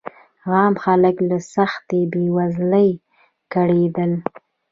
عام 0.51 0.73
خلک 0.83 1.15
له 1.29 1.37
سختې 1.53 1.99
بېوزلۍ 2.11 2.89
کړېدل. 3.53 4.11